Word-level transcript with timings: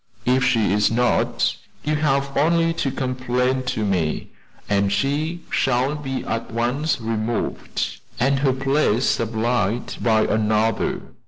If 0.25 0.43
she 0.43 0.73
is 0.73 0.89
not, 0.89 1.55
you 1.83 1.95
have 1.95 2.35
only 2.35 2.73
to 2.73 2.89
complain 2.89 3.61
to 3.69 3.85
me, 3.85 4.31
and 4.67 4.91
she 4.91 5.41
shall 5.51 5.93
be 5.93 6.23
at 6.23 6.49
once 6.49 6.99
removed, 6.99 7.99
and 8.19 8.39
her 8.39 8.51
place 8.53 9.05
supplied 9.05 9.97
by 10.03 10.21
another. 10.23 11.03